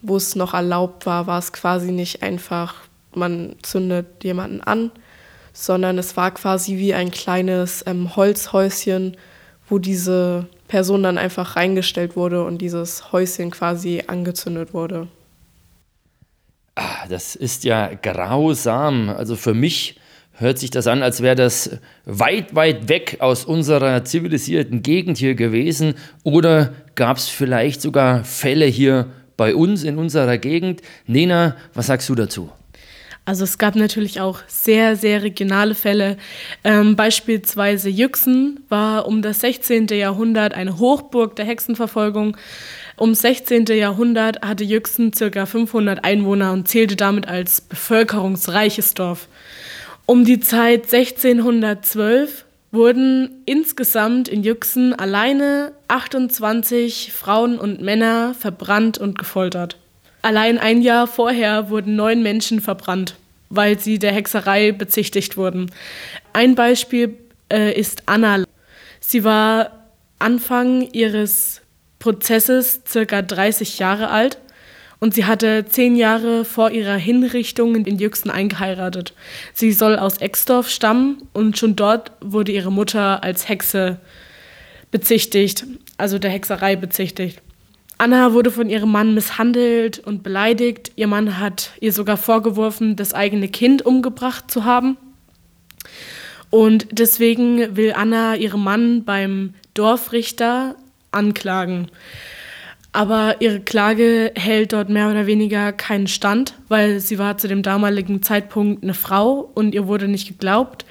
Wo 0.00 0.16
es 0.16 0.36
noch 0.36 0.54
erlaubt 0.54 1.06
war, 1.06 1.26
war 1.26 1.38
es 1.38 1.52
quasi 1.52 1.90
nicht 1.90 2.22
einfach, 2.22 2.74
man 3.18 3.56
zündet 3.62 4.24
jemanden 4.24 4.60
an, 4.60 4.90
sondern 5.52 5.98
es 5.98 6.16
war 6.16 6.32
quasi 6.32 6.76
wie 6.76 6.94
ein 6.94 7.10
kleines 7.10 7.84
ähm, 7.86 8.14
Holzhäuschen, 8.16 9.16
wo 9.68 9.78
diese 9.78 10.46
Person 10.68 11.02
dann 11.02 11.18
einfach 11.18 11.56
reingestellt 11.56 12.14
wurde 12.14 12.44
und 12.44 12.58
dieses 12.58 13.12
Häuschen 13.12 13.50
quasi 13.50 14.04
angezündet 14.06 14.72
wurde. 14.72 15.08
Ah, 16.74 17.08
das 17.08 17.34
ist 17.34 17.64
ja 17.64 17.90
grausam. 17.94 19.08
Also 19.08 19.34
für 19.34 19.54
mich 19.54 19.98
hört 20.34 20.58
sich 20.58 20.70
das 20.70 20.86
an, 20.86 21.02
als 21.02 21.22
wäre 21.22 21.34
das 21.34 21.78
weit, 22.04 22.54
weit 22.54 22.88
weg 22.88 23.16
aus 23.18 23.44
unserer 23.44 24.04
zivilisierten 24.04 24.82
Gegend 24.82 25.18
hier 25.18 25.34
gewesen. 25.34 25.94
Oder 26.22 26.72
gab 26.94 27.16
es 27.16 27.28
vielleicht 27.28 27.82
sogar 27.82 28.22
Fälle 28.24 28.66
hier 28.66 29.08
bei 29.36 29.54
uns 29.54 29.82
in 29.82 29.98
unserer 29.98 30.38
Gegend? 30.38 30.82
Nena, 31.06 31.56
was 31.74 31.86
sagst 31.86 32.08
du 32.08 32.14
dazu? 32.14 32.50
Also 33.28 33.44
es 33.44 33.58
gab 33.58 33.76
natürlich 33.76 34.22
auch 34.22 34.38
sehr, 34.46 34.96
sehr 34.96 35.22
regionale 35.22 35.74
Fälle. 35.74 36.16
Ähm, 36.64 36.96
beispielsweise 36.96 37.90
Yüxen 37.90 38.64
war 38.70 39.06
um 39.06 39.20
das 39.20 39.40
16. 39.40 39.88
Jahrhundert 39.88 40.54
eine 40.54 40.78
Hochburg 40.78 41.36
der 41.36 41.44
Hexenverfolgung. 41.44 42.38
Um 42.96 43.14
16. 43.14 43.66
Jahrhundert 43.66 44.40
hatte 44.40 44.64
Yüxen 44.64 45.10
ca. 45.10 45.44
500 45.44 46.04
Einwohner 46.04 46.52
und 46.52 46.68
zählte 46.68 46.96
damit 46.96 47.28
als 47.28 47.60
bevölkerungsreiches 47.60 48.94
Dorf. 48.94 49.28
Um 50.06 50.24
die 50.24 50.40
Zeit 50.40 50.84
1612 50.84 52.46
wurden 52.72 53.42
insgesamt 53.44 54.28
in 54.28 54.42
Yüxen 54.42 54.94
alleine 54.94 55.72
28 55.88 57.12
Frauen 57.12 57.58
und 57.58 57.82
Männer 57.82 58.32
verbrannt 58.32 58.96
und 58.96 59.18
gefoltert. 59.18 59.76
Allein 60.22 60.58
ein 60.58 60.82
Jahr 60.82 61.06
vorher 61.06 61.70
wurden 61.70 61.96
neun 61.96 62.22
Menschen 62.22 62.60
verbrannt, 62.60 63.14
weil 63.50 63.78
sie 63.78 63.98
der 63.98 64.12
Hexerei 64.12 64.72
bezichtigt 64.72 65.36
wurden. 65.36 65.70
Ein 66.32 66.54
Beispiel 66.54 67.16
äh, 67.52 67.72
ist 67.78 68.02
Anna. 68.06 68.44
Sie 69.00 69.24
war 69.24 69.88
Anfang 70.18 70.82
ihres 70.92 71.62
Prozesses 71.98 72.82
circa 72.86 73.22
30 73.22 73.78
Jahre 73.78 74.10
alt 74.10 74.38
und 75.00 75.14
sie 75.14 75.24
hatte 75.24 75.64
zehn 75.66 75.96
Jahre 75.96 76.44
vor 76.44 76.70
ihrer 76.70 76.96
Hinrichtung 76.96 77.76
in 77.76 77.98
Jüchsen 77.98 78.30
eingeheiratet. 78.30 79.14
Sie 79.54 79.72
soll 79.72 79.96
aus 79.96 80.18
Exdorf 80.18 80.68
stammen 80.68 81.28
und 81.32 81.56
schon 81.56 81.76
dort 81.76 82.12
wurde 82.20 82.52
ihre 82.52 82.72
Mutter 82.72 83.22
als 83.22 83.48
Hexe 83.48 83.98
bezichtigt, 84.90 85.66
also 85.96 86.18
der 86.18 86.30
Hexerei 86.30 86.76
bezichtigt. 86.76 87.40
Anna 87.98 88.32
wurde 88.32 88.52
von 88.52 88.70
ihrem 88.70 88.92
Mann 88.92 89.14
misshandelt 89.14 89.98
und 89.98 90.22
beleidigt. 90.22 90.92
Ihr 90.94 91.08
Mann 91.08 91.40
hat 91.40 91.72
ihr 91.80 91.92
sogar 91.92 92.16
vorgeworfen, 92.16 92.94
das 92.94 93.12
eigene 93.12 93.48
Kind 93.48 93.84
umgebracht 93.84 94.50
zu 94.50 94.64
haben. 94.64 94.96
Und 96.50 96.86
deswegen 96.92 97.76
will 97.76 97.92
Anna 97.94 98.36
ihren 98.36 98.62
Mann 98.62 99.04
beim 99.04 99.54
Dorfrichter 99.74 100.76
anklagen. 101.10 101.88
Aber 102.92 103.40
ihre 103.40 103.60
Klage 103.60 104.32
hält 104.34 104.72
dort 104.72 104.88
mehr 104.88 105.10
oder 105.10 105.26
weniger 105.26 105.72
keinen 105.72 106.06
Stand, 106.06 106.54
weil 106.68 107.00
sie 107.00 107.18
war 107.18 107.36
zu 107.36 107.48
dem 107.48 107.62
damaligen 107.62 108.22
Zeitpunkt 108.22 108.82
eine 108.82 108.94
Frau 108.94 109.50
und 109.54 109.74
ihr 109.74 109.86
wurde 109.88 110.08
nicht 110.08 110.28
geglaubt. 110.28 110.86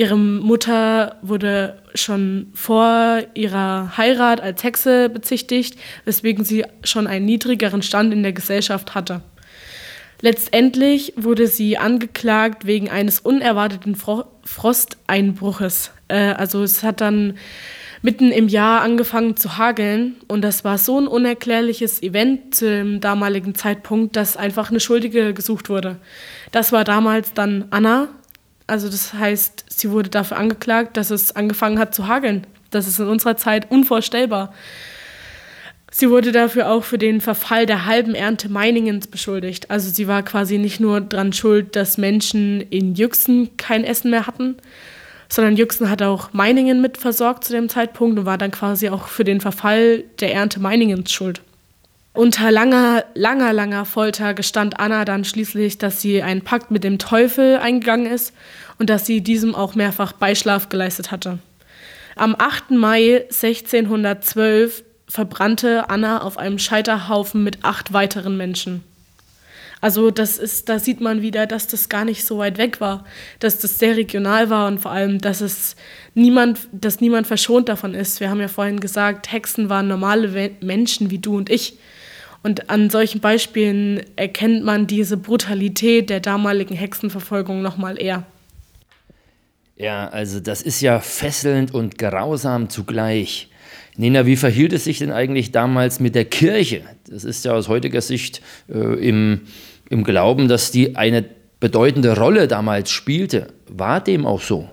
Ihre 0.00 0.16
Mutter 0.16 1.16
wurde 1.20 1.76
schon 1.94 2.46
vor 2.54 3.18
ihrer 3.34 3.98
Heirat 3.98 4.40
als 4.40 4.64
Hexe 4.64 5.10
bezichtigt, 5.10 5.78
weswegen 6.06 6.42
sie 6.42 6.64
schon 6.82 7.06
einen 7.06 7.26
niedrigeren 7.26 7.82
Stand 7.82 8.14
in 8.14 8.22
der 8.22 8.32
Gesellschaft 8.32 8.94
hatte. 8.94 9.20
Letztendlich 10.22 11.12
wurde 11.16 11.46
sie 11.48 11.76
angeklagt 11.76 12.64
wegen 12.64 12.88
eines 12.88 13.20
unerwarteten 13.20 13.94
Fro 13.94 14.24
Frosteinbruches. 14.42 15.90
Äh, 16.08 16.32
also 16.32 16.62
es 16.62 16.82
hat 16.82 17.02
dann 17.02 17.34
mitten 18.00 18.32
im 18.32 18.48
Jahr 18.48 18.80
angefangen 18.80 19.36
zu 19.36 19.58
hageln 19.58 20.16
und 20.28 20.40
das 20.40 20.64
war 20.64 20.78
so 20.78 20.98
ein 20.98 21.08
unerklärliches 21.08 22.02
Event 22.02 22.54
zum 22.54 23.02
damaligen 23.02 23.54
Zeitpunkt, 23.54 24.16
dass 24.16 24.38
einfach 24.38 24.70
eine 24.70 24.80
Schuldige 24.80 25.34
gesucht 25.34 25.68
wurde. 25.68 25.96
Das 26.52 26.72
war 26.72 26.84
damals 26.84 27.34
dann 27.34 27.66
Anna, 27.68 28.08
also 28.70 28.88
das 28.88 29.12
heißt, 29.12 29.64
sie 29.68 29.90
wurde 29.90 30.10
dafür 30.10 30.38
angeklagt, 30.38 30.96
dass 30.96 31.10
es 31.10 31.34
angefangen 31.34 31.78
hat 31.78 31.94
zu 31.94 32.06
hageln. 32.06 32.46
Das 32.70 32.86
ist 32.86 33.00
in 33.00 33.08
unserer 33.08 33.36
Zeit 33.36 33.70
unvorstellbar. 33.70 34.54
Sie 35.90 36.08
wurde 36.08 36.30
dafür 36.30 36.70
auch 36.70 36.84
für 36.84 36.98
den 36.98 37.20
Verfall 37.20 37.66
der 37.66 37.84
halben 37.84 38.14
Ernte 38.14 38.48
Meiningens 38.48 39.08
beschuldigt. 39.08 39.70
Also 39.72 39.90
sie 39.90 40.06
war 40.06 40.22
quasi 40.22 40.56
nicht 40.56 40.78
nur 40.78 41.00
daran 41.00 41.32
schuld, 41.32 41.74
dass 41.74 41.98
Menschen 41.98 42.60
in 42.60 42.94
Yüxen 42.94 43.56
kein 43.56 43.82
Essen 43.82 44.12
mehr 44.12 44.28
hatten, 44.28 44.56
sondern 45.28 45.56
Yüxen 45.56 45.90
hat 45.90 46.00
auch 46.02 46.32
Meiningen 46.32 46.80
mit 46.80 46.96
versorgt 46.96 47.42
zu 47.42 47.52
dem 47.52 47.68
Zeitpunkt 47.68 48.20
und 48.20 48.24
war 48.24 48.38
dann 48.38 48.52
quasi 48.52 48.88
auch 48.88 49.08
für 49.08 49.24
den 49.24 49.40
Verfall 49.40 50.04
der 50.20 50.32
Ernte 50.32 50.60
Meiningens 50.60 51.10
schuld. 51.10 51.42
Unter 52.12 52.50
langer, 52.50 53.04
langer, 53.14 53.52
langer 53.52 53.84
Folter 53.84 54.34
gestand 54.34 54.80
Anna 54.80 55.04
dann 55.04 55.24
schließlich, 55.24 55.78
dass 55.78 56.00
sie 56.00 56.22
einen 56.22 56.42
Pakt 56.42 56.70
mit 56.70 56.82
dem 56.82 56.98
Teufel 56.98 57.58
eingegangen 57.58 58.06
ist 58.06 58.34
und 58.78 58.90
dass 58.90 59.06
sie 59.06 59.20
diesem 59.20 59.54
auch 59.54 59.76
mehrfach 59.76 60.12
Beischlaf 60.12 60.68
geleistet 60.68 61.12
hatte. 61.12 61.38
Am 62.16 62.34
8. 62.36 62.72
Mai 62.72 63.26
1612 63.30 64.82
verbrannte 65.06 65.88
Anna 65.88 66.22
auf 66.22 66.36
einem 66.36 66.58
Scheiterhaufen 66.58 67.44
mit 67.44 67.64
acht 67.64 67.92
weiteren 67.92 68.36
Menschen. 68.36 68.82
Also 69.80 70.10
das 70.10 70.36
ist, 70.36 70.68
da 70.68 70.78
sieht 70.78 71.00
man 71.00 71.22
wieder, 71.22 71.46
dass 71.46 71.66
das 71.66 71.88
gar 71.88 72.04
nicht 72.04 72.26
so 72.26 72.38
weit 72.38 72.58
weg 72.58 72.80
war, 72.80 73.04
dass 73.38 73.58
das 73.58 73.78
sehr 73.78 73.96
regional 73.96 74.50
war 74.50 74.66
und 74.66 74.78
vor 74.78 74.90
allem, 74.90 75.20
dass 75.20 75.40
es 75.40 75.74
niemand, 76.14 76.60
dass 76.72 77.00
niemand 77.00 77.26
verschont 77.26 77.68
davon 77.68 77.94
ist. 77.94 78.20
Wir 78.20 78.28
haben 78.28 78.40
ja 78.40 78.48
vorhin 78.48 78.80
gesagt, 78.80 79.32
Hexen 79.32 79.70
waren 79.70 79.88
normale 79.88 80.50
Menschen 80.60 81.10
wie 81.10 81.18
du 81.18 81.36
und 81.36 81.48
ich. 81.48 81.78
Und 82.42 82.70
an 82.70 82.88
solchen 82.88 83.20
Beispielen 83.20 84.00
erkennt 84.16 84.64
man 84.64 84.86
diese 84.86 85.16
Brutalität 85.16 86.08
der 86.08 86.20
damaligen 86.20 86.74
Hexenverfolgung 86.74 87.60
nochmal 87.60 88.00
eher. 88.00 88.24
Ja, 89.76 90.08
also 90.08 90.40
das 90.40 90.62
ist 90.62 90.80
ja 90.80 91.00
fesselnd 91.00 91.72
und 91.72 91.98
grausam 91.98 92.68
zugleich. 92.68 93.48
Nina, 93.96 94.24
wie 94.26 94.36
verhielt 94.36 94.72
es 94.72 94.84
sich 94.84 94.98
denn 94.98 95.10
eigentlich 95.10 95.52
damals 95.52 96.00
mit 96.00 96.14
der 96.14 96.24
Kirche? 96.24 96.82
Das 97.08 97.24
ist 97.24 97.44
ja 97.44 97.52
aus 97.52 97.68
heutiger 97.68 98.00
Sicht 98.00 98.40
äh, 98.68 98.78
im, 98.78 99.42
im 99.88 100.04
Glauben, 100.04 100.48
dass 100.48 100.70
die 100.70 100.96
eine 100.96 101.24
bedeutende 101.60 102.16
Rolle 102.16 102.48
damals 102.48 102.90
spielte. 102.90 103.48
War 103.68 104.02
dem 104.02 104.26
auch 104.26 104.40
so? 104.40 104.68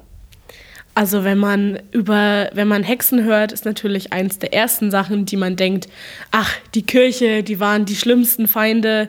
Also 0.98 1.24
wenn 1.24 1.38
man 1.38 1.78
über, 1.92 2.50
wenn 2.54 2.68
man 2.68 2.82
Hexen 2.82 3.24
hört, 3.24 3.52
ist 3.52 3.66
natürlich 3.66 4.14
eins 4.14 4.40
der 4.40 4.52
ersten 4.52 4.90
Sachen, 4.90 5.28
die 5.28 5.38
man 5.38 5.56
denkt, 5.56 5.88
ach, 6.32 6.52
die 6.74 6.82
Kirche, 6.82 7.44
die 7.44 7.60
waren 7.60 7.86
die 7.86 7.96
schlimmsten 7.96 8.48
Feinde. 8.48 9.08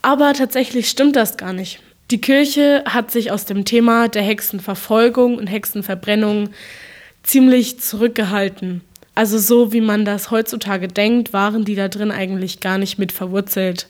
Aber 0.00 0.32
tatsächlich 0.32 0.88
stimmt 0.88 1.14
das 1.14 1.36
gar 1.36 1.52
nicht. 1.52 1.80
Die 2.10 2.22
Kirche 2.22 2.84
hat 2.86 3.10
sich 3.10 3.30
aus 3.30 3.44
dem 3.44 3.66
Thema 3.66 4.08
der 4.08 4.22
Hexenverfolgung 4.22 5.36
und 5.36 5.48
Hexenverbrennung 5.48 6.48
ziemlich 7.22 7.78
zurückgehalten. 7.80 8.80
Also 9.14 9.36
so 9.36 9.74
wie 9.74 9.82
man 9.82 10.06
das 10.06 10.30
heutzutage 10.30 10.88
denkt, 10.88 11.34
waren 11.34 11.66
die 11.66 11.74
da 11.74 11.88
drin 11.88 12.10
eigentlich 12.10 12.60
gar 12.60 12.78
nicht 12.78 12.98
mit 12.98 13.12
verwurzelt. 13.12 13.88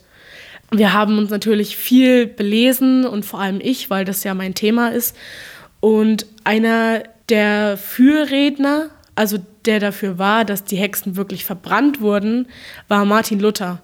Wir 0.73 0.93
haben 0.95 1.17
uns 1.17 1.31
natürlich 1.31 1.77
viel 1.77 2.27
belesen 2.27 3.07
und 3.07 3.25
vor 3.25 3.39
allem 3.39 3.61
ich, 3.63 3.89
weil 3.89 4.05
das 4.05 4.25
ja 4.25 4.35
mein 4.35 4.57
Thema 4.57 4.89
ist 4.89 5.15
und 5.81 6.27
einer 6.45 7.03
der 7.29 7.77
Fürredner, 7.77 8.91
also 9.15 9.39
der 9.65 9.81
dafür 9.81 10.19
war, 10.19 10.45
dass 10.45 10.65
die 10.65 10.77
Hexen 10.77 11.17
wirklich 11.17 11.45
verbrannt 11.45 12.01
wurden, 12.01 12.47
war 12.89 13.05
Martin 13.05 13.41
Luther. 13.41 13.83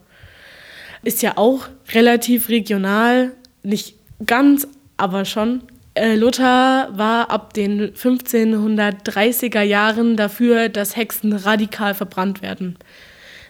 Ist 1.03 1.23
ja 1.23 1.37
auch 1.37 1.69
relativ 1.93 2.49
regional, 2.49 3.33
nicht 3.63 3.97
ganz, 4.25 4.67
aber 4.97 5.25
schon. 5.25 5.63
Äh, 5.95 6.17
Luther 6.17 6.89
war 6.93 7.31
ab 7.31 7.53
den 7.53 7.93
1530er 7.93 9.63
Jahren 9.63 10.17
dafür, 10.17 10.69
dass 10.69 10.97
Hexen 10.97 11.33
radikal 11.33 11.95
verbrannt 11.95 12.43
werden. 12.43 12.77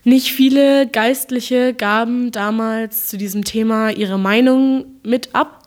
Nicht 0.03 0.33
viele 0.33 0.87
Geistliche 0.87 1.73
gaben 1.73 2.31
damals 2.31 3.07
zu 3.07 3.17
diesem 3.17 3.45
Thema 3.45 3.89
ihre 3.91 4.19
Meinung 4.19 4.85
mit 5.03 5.35
ab, 5.35 5.64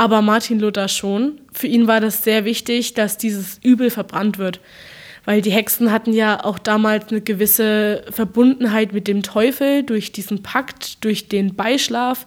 aber 0.00 0.22
Martin 0.22 0.60
Luther 0.60 0.88
schon. 0.88 1.42
Für 1.52 1.66
ihn 1.66 1.86
war 1.86 2.00
das 2.00 2.24
sehr 2.24 2.46
wichtig, 2.46 2.94
dass 2.94 3.18
dieses 3.18 3.60
Übel 3.62 3.90
verbrannt 3.90 4.38
wird. 4.38 4.58
Weil 5.26 5.42
die 5.42 5.50
Hexen 5.50 5.92
hatten 5.92 6.14
ja 6.14 6.42
auch 6.42 6.58
damals 6.58 7.10
eine 7.10 7.20
gewisse 7.20 8.02
Verbundenheit 8.10 8.94
mit 8.94 9.08
dem 9.08 9.22
Teufel 9.22 9.82
durch 9.82 10.10
diesen 10.10 10.42
Pakt, 10.42 11.04
durch 11.04 11.28
den 11.28 11.54
Beischlaf. 11.54 12.24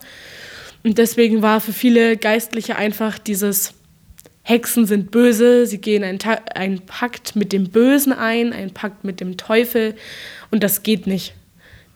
Und 0.84 1.00
deswegen 1.00 1.42
war 1.42 1.62
für 1.62 1.74
viele 1.74 2.16
Geistliche 2.16 2.76
einfach 2.76 3.18
dieses 3.18 3.74
Hexen 4.44 4.86
sind 4.86 5.10
böse, 5.10 5.66
sie 5.66 5.80
gehen 5.80 6.04
einen, 6.04 6.86
Pakt 6.86 7.36
mit 7.36 7.54
dem 7.54 7.72
Bösen 7.72 8.14
ein, 8.14 8.54
einen 8.54 8.72
Pakt 8.72 9.04
mit 9.04 9.20
dem 9.20 9.36
Teufel 9.36 9.96
und 10.52 10.64
das 10.64 10.84
geht 10.84 11.08
nicht. 11.08 11.34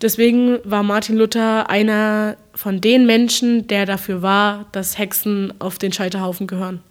Deswegen 0.01 0.60
war 0.63 0.84
Martin 0.84 1.18
Luther 1.18 1.70
einer 1.70 2.38
von 2.54 2.82
den 2.82 3.06
Menschen, 3.06 3.68
der 3.68 3.86
dafür 3.86 4.22
war, 4.22 4.68
dass 4.72 4.98
Hexen 4.98 5.54
auf 5.60 5.80
den 5.80 5.92
Scheiterhaufen 5.92 6.46
gehören. 6.46 6.82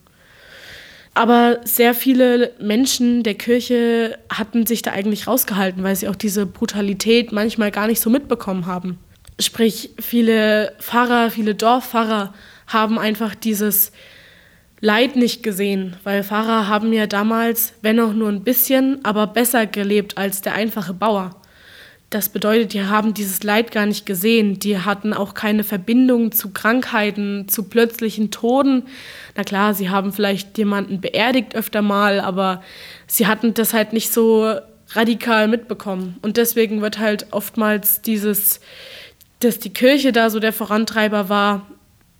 Aber 1.14 1.60
sehr 1.64 1.94
viele 1.94 2.52
Menschen 2.60 3.22
der 3.22 3.34
Kirche 3.34 4.18
hatten 4.28 4.66
sich 4.66 4.82
da 4.82 4.90
eigentlich 4.90 5.26
rausgehalten, 5.26 5.82
weil 5.82 5.96
sie 5.96 6.08
auch 6.08 6.16
diese 6.16 6.44
Brutalität 6.44 7.32
manchmal 7.32 7.70
gar 7.70 7.86
nicht 7.86 8.00
so 8.00 8.10
mitbekommen 8.10 8.66
haben. 8.66 8.98
Sprich, 9.40 9.90
viele 9.98 10.75
Pfarrer, 10.78 11.30
viele 11.30 11.54
Dorfpfarrer 11.54 12.34
haben 12.66 12.98
einfach 12.98 13.34
dieses 13.34 13.92
Leid 14.80 15.16
nicht 15.16 15.42
gesehen, 15.42 15.96
weil 16.04 16.22
Pfarrer 16.22 16.68
haben 16.68 16.92
ja 16.92 17.06
damals, 17.06 17.72
wenn 17.80 17.98
auch 18.00 18.12
nur 18.12 18.28
ein 18.28 18.44
bisschen, 18.44 19.02
aber 19.04 19.26
besser 19.26 19.66
gelebt 19.66 20.18
als 20.18 20.42
der 20.42 20.54
einfache 20.54 20.92
Bauer. 20.92 21.40
Das 22.10 22.28
bedeutet, 22.28 22.72
die 22.72 22.84
haben 22.84 23.14
dieses 23.14 23.42
Leid 23.42 23.72
gar 23.72 23.84
nicht 23.84 24.06
gesehen. 24.06 24.60
Die 24.60 24.78
hatten 24.78 25.12
auch 25.12 25.34
keine 25.34 25.64
Verbindung 25.64 26.30
zu 26.30 26.50
Krankheiten, 26.50 27.48
zu 27.48 27.64
plötzlichen 27.64 28.30
Toden. 28.30 28.84
Na 29.34 29.42
klar, 29.42 29.75
sie 29.75 29.90
haben 29.90 30.12
vielleicht 30.12 30.56
jemanden 30.56 31.00
beerdigt 31.00 31.56
öfter 31.56 31.82
mal, 31.82 32.20
aber 32.20 32.62
sie 33.08 33.26
hatten 33.26 33.54
das 33.54 33.75
halt 33.75 33.92
nicht 33.92 34.12
so 34.12 34.54
radikal 34.90 35.48
mitbekommen. 35.48 36.16
Und 36.22 36.36
deswegen 36.36 36.80
wird 36.80 36.98
halt 37.00 37.26
oftmals 37.32 38.02
dieses, 38.02 38.60
dass 39.40 39.58
die 39.58 39.72
Kirche 39.72 40.12
da 40.12 40.30
so 40.30 40.38
der 40.38 40.52
Vorantreiber 40.52 41.28
war, 41.28 41.66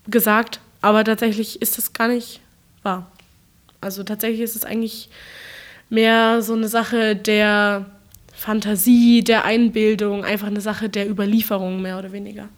gesagt. 0.09 0.61
Aber 0.83 1.05
tatsächlich 1.05 1.62
ist 1.62 1.78
das 1.78 1.93
gar 1.93 2.09
nicht 2.09 2.40
wahr. 2.83 3.11
Also 3.81 4.02
tatsächlich 4.02 4.40
ist 4.40 4.57
es 4.57 4.64
eigentlich 4.64 5.11
mehr 5.88 6.43
so 6.43 6.55
eine 6.55 6.69
Sache 6.69 7.14
der 7.14 7.87
Fantasie, 8.37 9.25
der 9.25 9.45
Einbildung, 9.45 10.25
einfach 10.25 10.49
eine 10.49 10.61
Sache 10.61 10.88
der 10.88 11.09
Überlieferung 11.09 11.81
mehr 11.81 11.99
oder 11.99 12.12
weniger. 12.12 12.49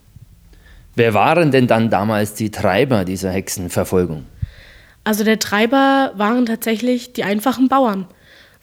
Wer 0.95 1.13
waren 1.13 1.51
denn 1.51 1.67
dann 1.67 1.89
damals 1.89 2.33
die 2.33 2.51
Treiber 2.51 3.05
dieser 3.05 3.31
Hexenverfolgung? 3.31 4.25
Also 5.05 5.23
der 5.23 5.39
Treiber 5.39 6.11
waren 6.15 6.45
tatsächlich 6.45 7.13
die 7.13 7.23
einfachen 7.23 7.69
Bauern, 7.69 8.07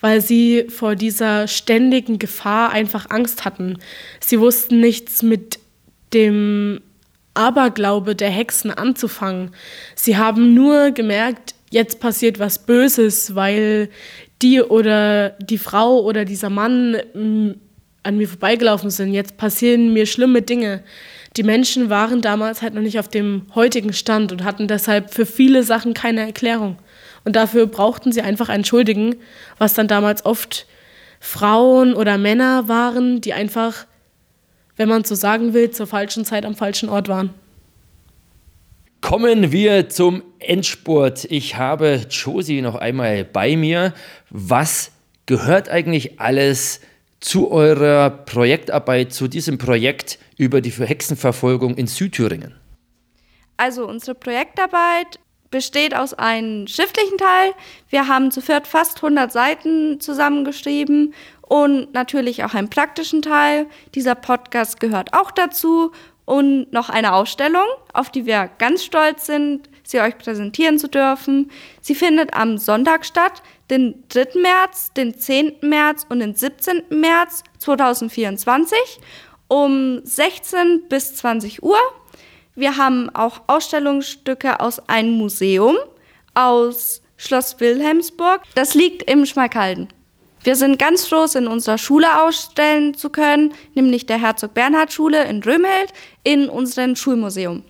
weil 0.00 0.20
sie 0.20 0.66
vor 0.68 0.94
dieser 0.94 1.48
ständigen 1.48 2.18
Gefahr 2.18 2.70
einfach 2.70 3.06
Angst 3.08 3.46
hatten. 3.46 3.78
Sie 4.20 4.38
wussten 4.38 4.78
nichts 4.80 5.22
mit 5.22 5.58
dem 6.12 6.82
Aberglaube 7.32 8.14
der 8.14 8.30
Hexen 8.30 8.70
anzufangen. 8.70 9.52
Sie 9.94 10.18
haben 10.18 10.52
nur 10.52 10.90
gemerkt, 10.90 11.55
jetzt 11.76 12.00
passiert 12.00 12.38
was 12.38 12.58
Böses, 12.58 13.34
weil 13.34 13.90
die 14.42 14.62
oder 14.62 15.30
die 15.30 15.58
Frau 15.58 16.00
oder 16.00 16.24
dieser 16.24 16.50
Mann 16.50 16.96
mm, 17.14 17.50
an 18.02 18.16
mir 18.16 18.28
vorbeigelaufen 18.28 18.90
sind. 18.90 19.12
Jetzt 19.12 19.36
passieren 19.36 19.92
mir 19.92 20.06
schlimme 20.06 20.40
Dinge. 20.40 20.82
Die 21.36 21.42
Menschen 21.42 21.90
waren 21.90 22.22
damals 22.22 22.62
halt 22.62 22.72
noch 22.74 22.80
nicht 22.80 22.98
auf 22.98 23.08
dem 23.08 23.42
heutigen 23.54 23.92
Stand 23.92 24.32
und 24.32 24.42
hatten 24.42 24.68
deshalb 24.68 25.12
für 25.12 25.26
viele 25.26 25.62
Sachen 25.62 25.92
keine 25.92 26.22
Erklärung. 26.22 26.78
Und 27.24 27.36
dafür 27.36 27.66
brauchten 27.66 28.10
sie 28.10 28.22
einfach 28.22 28.48
einen 28.48 28.64
Schuldigen, 28.64 29.16
was 29.58 29.74
dann 29.74 29.86
damals 29.86 30.24
oft 30.24 30.66
Frauen 31.20 31.92
oder 31.92 32.16
Männer 32.16 32.68
waren, 32.68 33.20
die 33.20 33.34
einfach, 33.34 33.86
wenn 34.76 34.88
man 34.88 35.04
so 35.04 35.14
sagen 35.14 35.52
will, 35.52 35.70
zur 35.70 35.86
falschen 35.86 36.24
Zeit 36.24 36.46
am 36.46 36.54
falschen 36.54 36.88
Ort 36.88 37.08
waren. 37.08 37.34
Kommen 39.06 39.52
wir 39.52 39.88
zum 39.88 40.24
Endspurt. 40.40 41.26
Ich 41.30 41.54
habe 41.54 42.06
Josie 42.10 42.60
noch 42.60 42.74
einmal 42.74 43.24
bei 43.24 43.56
mir. 43.56 43.94
Was 44.30 44.90
gehört 45.26 45.68
eigentlich 45.68 46.18
alles 46.18 46.80
zu 47.20 47.52
eurer 47.52 48.10
Projektarbeit, 48.10 49.12
zu 49.12 49.28
diesem 49.28 49.58
Projekt 49.58 50.18
über 50.38 50.60
die 50.60 50.72
Hexenverfolgung 50.72 51.76
in 51.76 51.86
Südthüringen? 51.86 52.56
Also 53.56 53.86
unsere 53.86 54.16
Projektarbeit 54.16 55.20
besteht 55.52 55.94
aus 55.94 56.12
einem 56.12 56.66
schriftlichen 56.66 57.16
Teil. 57.16 57.52
Wir 57.88 58.08
haben 58.08 58.32
zu 58.32 58.40
viert 58.40 58.66
fast 58.66 58.96
100 58.96 59.30
Seiten 59.30 60.00
zusammengeschrieben 60.00 61.14
und 61.42 61.94
natürlich 61.94 62.42
auch 62.42 62.54
einen 62.54 62.70
praktischen 62.70 63.22
Teil. 63.22 63.68
Dieser 63.94 64.16
Podcast 64.16 64.80
gehört 64.80 65.14
auch 65.14 65.30
dazu 65.30 65.92
und 66.26 66.72
noch 66.72 66.90
eine 66.90 67.14
Ausstellung, 67.14 67.64
auf 67.94 68.10
die 68.10 68.26
wir 68.26 68.50
ganz 68.58 68.84
stolz 68.84 69.24
sind, 69.24 69.70
sie 69.84 70.00
euch 70.00 70.18
präsentieren 70.18 70.78
zu 70.78 70.88
dürfen. 70.88 71.50
Sie 71.80 71.94
findet 71.94 72.34
am 72.34 72.58
Sonntag 72.58 73.06
statt, 73.06 73.42
den 73.70 74.04
3. 74.10 74.40
März, 74.40 74.92
den 74.94 75.18
10. 75.18 75.56
März 75.62 76.04
und 76.08 76.20
den 76.20 76.34
17. 76.34 76.82
März 76.90 77.42
2024 77.58 78.78
um 79.48 80.00
16 80.04 80.88
bis 80.88 81.14
20 81.16 81.62
Uhr. 81.62 81.78
Wir 82.56 82.76
haben 82.76 83.08
auch 83.14 83.42
Ausstellungsstücke 83.46 84.60
aus 84.60 84.88
einem 84.88 85.12
Museum 85.12 85.76
aus 86.34 87.02
Schloss 87.16 87.60
Wilhelmsburg. 87.60 88.42
Das 88.54 88.74
liegt 88.74 89.08
im 89.08 89.26
Schmalkalden. 89.26 89.88
Wir 90.46 90.54
sind 90.54 90.78
ganz 90.78 91.06
froh, 91.06 91.24
es 91.24 91.34
in 91.34 91.48
unserer 91.48 91.76
Schule 91.76 92.22
ausstellen 92.22 92.94
zu 92.94 93.10
können, 93.10 93.52
nämlich 93.74 94.06
der 94.06 94.20
Herzog 94.20 94.54
Bernhard 94.54 94.92
Schule 94.92 95.24
in 95.24 95.42
Römhild 95.42 95.92
in 96.22 96.48
unserem 96.48 96.94
Schulmuseum. 96.94 97.64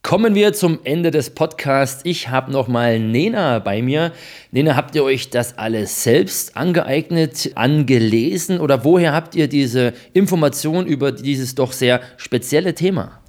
Kommen 0.00 0.34
wir 0.34 0.54
zum 0.54 0.78
Ende 0.84 1.10
des 1.10 1.28
Podcasts. 1.28 2.00
Ich 2.06 2.30
habe 2.30 2.50
nochmal 2.50 2.98
Nena 2.98 3.58
bei 3.58 3.82
mir. 3.82 4.12
Nena, 4.50 4.76
habt 4.76 4.94
ihr 4.94 5.04
euch 5.04 5.28
das 5.28 5.58
alles 5.58 6.02
selbst 6.02 6.56
angeeignet, 6.56 7.50
angelesen 7.54 8.60
oder 8.60 8.82
woher 8.82 9.12
habt 9.12 9.34
ihr 9.34 9.46
diese 9.46 9.92
Information 10.14 10.86
über 10.86 11.12
dieses 11.12 11.54
doch 11.54 11.72
sehr 11.72 12.00
spezielle 12.16 12.74
Thema? 12.74 13.20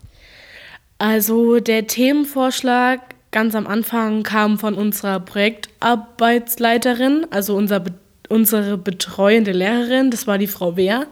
Also 0.97 1.59
der 1.59 1.87
Themenvorschlag 1.87 3.01
ganz 3.31 3.53
am 3.53 3.67
Anfang 3.67 4.23
kam 4.23 4.57
von 4.57 4.75
unserer 4.75 5.19
Projektarbeitsleiterin, 5.19 7.27
also 7.31 7.57
unser 7.57 7.81
Be 7.81 7.91
unsere 8.29 8.77
betreuende 8.77 9.51
Lehrerin, 9.51 10.11
das 10.11 10.27
war 10.27 10.37
die 10.37 10.47
Frau 10.47 10.77
Wehr, 10.77 11.07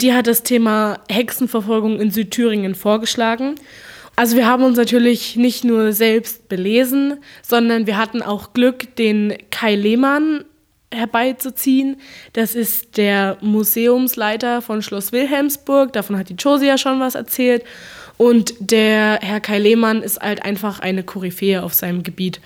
die 0.00 0.12
hat 0.12 0.26
das 0.26 0.42
Thema 0.42 1.00
Hexenverfolgung 1.08 2.00
in 2.00 2.10
Südthüringen 2.10 2.74
vorgeschlagen. 2.74 3.54
Also 4.16 4.36
wir 4.36 4.46
haben 4.46 4.64
uns 4.64 4.76
natürlich 4.76 5.36
nicht 5.36 5.64
nur 5.64 5.92
selbst 5.92 6.48
belesen, 6.48 7.18
sondern 7.42 7.86
wir 7.86 7.96
hatten 7.96 8.20
auch 8.20 8.52
Glück, 8.52 8.96
den 8.96 9.34
Kai 9.50 9.76
Lehmann 9.76 10.44
herbeizuziehen. 10.92 11.96
Das 12.32 12.54
ist 12.54 12.96
der 12.96 13.38
Museumsleiter 13.40 14.62
von 14.62 14.82
Schloss 14.82 15.12
Wilhelmsburg. 15.12 15.92
Davon 15.92 16.18
hat 16.18 16.30
die 16.30 16.34
Josia 16.34 16.78
schon 16.78 16.98
was 16.98 17.14
erzählt. 17.14 17.64
Und 18.18 18.54
der 18.58 19.20
Herr 19.22 19.38
Kai 19.38 19.60
Lehmann 19.60 20.02
ist 20.02 20.20
halt 20.20 20.44
einfach 20.44 20.80
eine 20.80 21.04
Koryphäe 21.04 21.62
auf 21.62 21.72
seinem 21.72 22.02
Gebiet. 22.02 22.40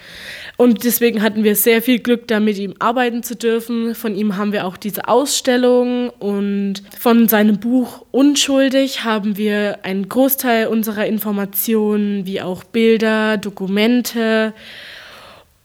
Und 0.58 0.84
deswegen 0.84 1.22
hatten 1.22 1.44
wir 1.44 1.56
sehr 1.56 1.80
viel 1.80 1.98
Glück, 1.98 2.28
da 2.28 2.40
mit 2.40 2.58
ihm 2.58 2.74
arbeiten 2.78 3.22
zu 3.22 3.34
dürfen. 3.34 3.94
Von 3.94 4.14
ihm 4.14 4.36
haben 4.36 4.52
wir 4.52 4.66
auch 4.66 4.76
diese 4.76 5.08
Ausstellung 5.08 6.10
und 6.10 6.82
von 6.98 7.26
seinem 7.26 7.58
Buch 7.58 8.04
Unschuldig 8.10 9.02
haben 9.02 9.38
wir 9.38 9.78
einen 9.82 10.10
Großteil 10.10 10.66
unserer 10.66 11.06
Informationen, 11.06 12.26
wie 12.26 12.42
auch 12.42 12.64
Bilder, 12.64 13.38
Dokumente. 13.38 14.52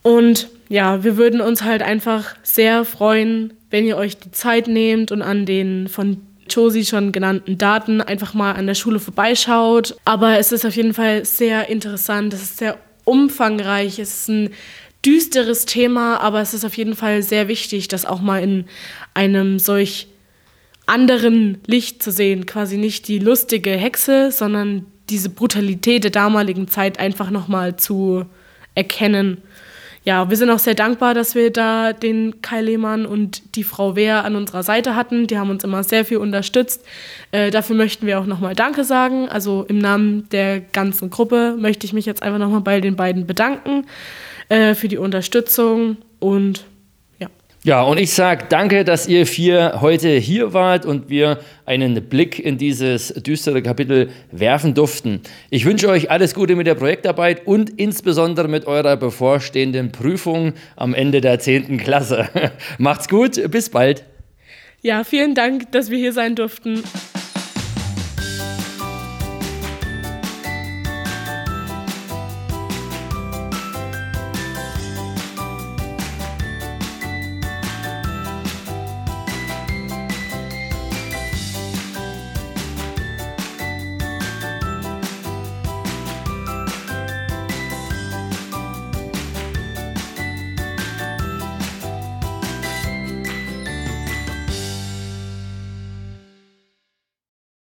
Und 0.02 0.48
ja, 0.70 1.04
wir 1.04 1.18
würden 1.18 1.42
uns 1.42 1.64
halt 1.64 1.82
einfach 1.82 2.34
sehr 2.42 2.86
freuen, 2.86 3.52
wenn 3.70 3.84
ihr 3.84 3.98
euch 3.98 4.16
die 4.16 4.32
Zeit 4.32 4.68
nehmt 4.68 5.12
und 5.12 5.20
an 5.20 5.44
den 5.44 5.88
von 5.88 6.22
Josie 6.48 6.84
schon 6.84 7.12
genannten 7.12 7.58
Daten 7.58 8.00
einfach 8.00 8.34
mal 8.34 8.52
an 8.52 8.66
der 8.66 8.74
Schule 8.74 9.00
vorbeischaut. 9.00 9.96
Aber 10.04 10.38
es 10.38 10.52
ist 10.52 10.64
auf 10.64 10.76
jeden 10.76 10.94
Fall 10.94 11.24
sehr 11.24 11.68
interessant, 11.68 12.32
es 12.34 12.42
ist 12.42 12.58
sehr 12.58 12.78
umfangreich, 13.04 13.98
es 13.98 14.22
ist 14.22 14.28
ein 14.28 14.50
düsteres 15.04 15.64
Thema, 15.64 16.20
aber 16.20 16.40
es 16.40 16.54
ist 16.54 16.64
auf 16.64 16.76
jeden 16.76 16.96
Fall 16.96 17.22
sehr 17.22 17.48
wichtig, 17.48 17.88
das 17.88 18.04
auch 18.04 18.20
mal 18.20 18.42
in 18.42 18.64
einem 19.14 19.58
solch 19.58 20.08
anderen 20.86 21.58
Licht 21.66 22.02
zu 22.02 22.10
sehen. 22.10 22.46
Quasi 22.46 22.76
nicht 22.76 23.08
die 23.08 23.18
lustige 23.18 23.70
Hexe, 23.70 24.32
sondern 24.32 24.86
diese 25.08 25.30
Brutalität 25.30 26.04
der 26.04 26.10
damaligen 26.10 26.68
Zeit 26.68 26.98
einfach 26.98 27.30
nochmal 27.30 27.76
zu 27.76 28.26
erkennen 28.74 29.42
ja, 30.08 30.30
wir 30.30 30.38
sind 30.38 30.48
auch 30.48 30.58
sehr 30.58 30.74
dankbar, 30.74 31.12
dass 31.12 31.34
wir 31.34 31.52
da 31.52 31.92
den 31.92 32.40
Kai 32.40 32.62
Lehmann 32.62 33.04
und 33.04 33.54
die 33.56 33.62
Frau 33.62 33.94
Wehr 33.94 34.24
an 34.24 34.36
unserer 34.36 34.62
Seite 34.62 34.96
hatten. 34.96 35.26
Die 35.26 35.36
haben 35.36 35.50
uns 35.50 35.64
immer 35.64 35.84
sehr 35.84 36.06
viel 36.06 36.16
unterstützt. 36.16 36.82
Äh, 37.30 37.50
dafür 37.50 37.76
möchten 37.76 38.06
wir 38.06 38.18
auch 38.18 38.24
nochmal 38.24 38.54
Danke 38.54 38.84
sagen. 38.84 39.28
Also 39.28 39.66
im 39.68 39.76
Namen 39.76 40.26
der 40.30 40.60
ganzen 40.60 41.10
Gruppe 41.10 41.56
möchte 41.58 41.84
ich 41.84 41.92
mich 41.92 42.06
jetzt 42.06 42.22
einfach 42.22 42.38
nochmal 42.38 42.62
bei 42.62 42.80
den 42.80 42.96
beiden 42.96 43.26
bedanken 43.26 43.84
äh, 44.48 44.74
für 44.74 44.88
die 44.88 44.96
Unterstützung 44.96 45.98
und 46.20 46.64
ja, 47.64 47.82
und 47.82 47.98
ich 47.98 48.12
sage 48.12 48.46
danke, 48.48 48.84
dass 48.84 49.08
ihr 49.08 49.26
vier 49.26 49.80
heute 49.80 50.10
hier 50.10 50.52
wart 50.52 50.86
und 50.86 51.10
wir 51.10 51.40
einen 51.66 52.00
Blick 52.08 52.38
in 52.38 52.56
dieses 52.56 53.08
düstere 53.14 53.62
Kapitel 53.62 54.10
werfen 54.30 54.74
durften. 54.74 55.20
Ich 55.50 55.64
wünsche 55.64 55.88
euch 55.88 56.08
alles 56.10 56.34
Gute 56.34 56.54
mit 56.54 56.68
der 56.68 56.76
Projektarbeit 56.76 57.46
und 57.48 57.70
insbesondere 57.70 58.46
mit 58.46 58.66
eurer 58.66 58.96
bevorstehenden 58.96 59.90
Prüfung 59.90 60.52
am 60.76 60.94
Ende 60.94 61.20
der 61.20 61.40
10. 61.40 61.78
Klasse. 61.78 62.28
Macht's 62.78 63.08
gut, 63.08 63.50
bis 63.50 63.70
bald. 63.70 64.04
Ja, 64.80 65.02
vielen 65.02 65.34
Dank, 65.34 65.72
dass 65.72 65.90
wir 65.90 65.98
hier 65.98 66.12
sein 66.12 66.36
durften. 66.36 66.84